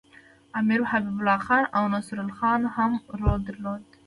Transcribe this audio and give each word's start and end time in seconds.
امیر 0.59 0.81
حبیب 0.91 1.15
الله 1.19 1.39
خان 1.47 1.63
او 1.77 1.83
نصرالله 1.93 2.35
خان 2.39 2.61
هم 2.75 2.91
رول 3.21 3.39
درلود. 3.47 3.83